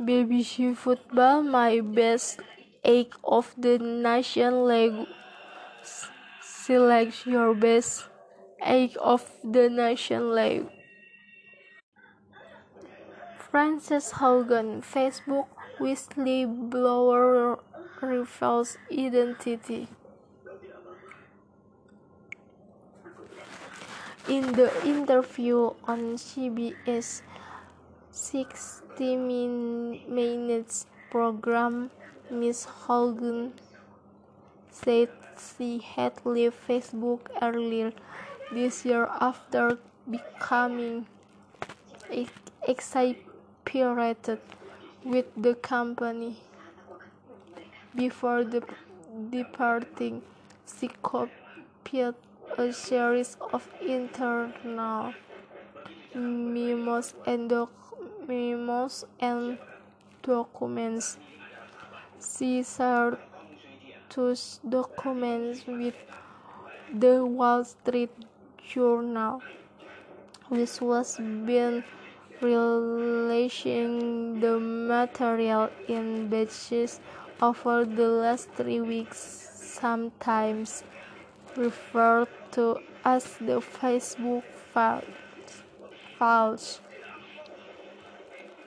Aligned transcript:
BBC 0.00 0.76
Football 0.76 1.42
my 1.42 1.80
best 1.80 2.40
egg 2.84 3.08
of 3.24 3.54
the 3.58 3.78
Nation 3.78 4.66
League 4.66 5.06
select 6.40 7.26
your 7.26 7.54
best 7.54 8.06
egg 8.60 8.96
of 9.00 9.28
the 9.42 9.68
Nation 9.68 10.34
League 10.34 10.68
Frances 13.50 14.12
Haugen 14.12 14.80
Facebook 14.80 15.48
whistleblower 15.78 17.58
reveals 18.02 18.76
identity 18.92 19.88
In 24.28 24.52
the 24.52 24.70
interview 24.86 25.74
on 25.82 26.14
CBS 26.14 27.22
60 28.12 29.16
Minutes 30.06 30.86
program, 31.10 31.90
Ms. 32.30 32.66
Haugen 32.86 33.50
said 34.70 35.08
she 35.36 35.78
had 35.78 36.12
left 36.24 36.68
Facebook 36.68 37.26
earlier 37.42 37.92
this 38.52 38.84
year 38.86 39.10
after 39.20 39.76
becoming 40.08 41.06
exasperated 42.62 44.38
with 45.04 45.26
the 45.36 45.56
company. 45.56 46.36
Before 47.94 48.42
the 48.42 48.62
departing, 49.28 50.22
she 50.64 50.88
copied 51.02 52.14
a 52.56 52.72
series 52.72 53.36
of 53.52 53.68
internal 53.82 55.12
memos 56.14 57.12
and, 57.26 57.50
doc 57.50 57.68
memos 58.26 59.04
and 59.20 59.58
documents. 60.22 61.18
She 62.18 62.62
shared 62.62 63.18
those 64.16 64.60
documents 64.66 65.66
with 65.66 65.94
the 66.94 67.26
Wall 67.26 67.62
Street 67.62 68.12
Journal, 68.66 69.42
which 70.48 70.80
was 70.80 71.18
been 71.18 71.84
releasing 72.40 74.40
the 74.40 74.58
material 74.58 75.68
in 75.88 76.28
batches 76.28 76.98
over 77.42 77.84
the 77.84 78.06
last 78.06 78.48
three 78.54 78.80
weeks, 78.80 79.18
sometimes 79.18 80.84
referred 81.56 82.28
to 82.52 82.78
as 83.04 83.24
the 83.40 83.60
Facebook 83.60 84.44
files. 84.72 86.80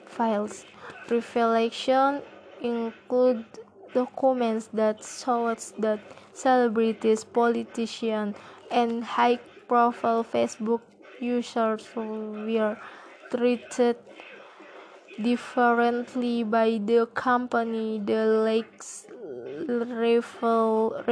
Files. 0.05 0.65
Revelation 1.09 2.21
include 2.61 3.45
documents 3.93 4.69
that 4.73 5.03
showed 5.03 5.59
that 5.79 5.99
celebrities, 6.33 7.23
politicians, 7.23 8.35
and 8.69 9.03
high-profile 9.03 10.25
Facebook 10.25 10.81
users 11.21 11.87
were 11.95 12.77
treated 13.31 13.95
differently 15.21 16.43
by 16.43 16.79
the 16.83 17.07
company. 17.13 17.99
The 17.99 18.25
leaks 18.45 19.07
revealed 19.67 21.03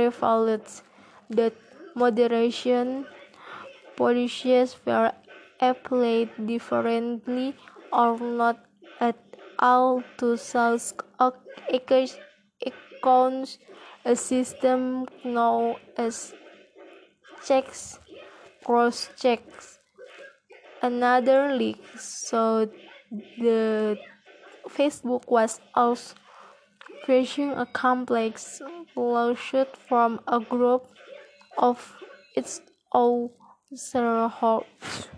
that 1.30 1.54
moderation 1.96 3.06
policies 3.96 4.76
were 4.86 5.12
applied 5.60 6.30
differently 6.46 7.56
or 7.92 8.20
not 8.20 8.58
at 9.00 9.16
all 9.60 10.04
to 10.18 10.38
such 10.38 10.94
accounts, 12.66 13.58
a 14.06 14.16
system 14.16 15.06
known 15.24 15.76
as 15.98 16.34
checks 17.46 18.00
cross 18.64 19.10
checks. 19.20 19.80
Another 20.82 21.56
leak 21.56 21.82
showed 22.00 22.72
that 23.40 24.00
Facebook 24.70 25.30
was 25.30 25.60
also 25.76 26.16
facing 27.06 27.52
a 27.52 27.66
complex 27.66 28.62
lawsuit 28.96 29.76
from 29.78 30.20
a 30.28 30.40
group 30.40 30.88
of 31.58 31.96
its 32.36 32.62
own 32.94 33.30
shareholders. 33.76 35.10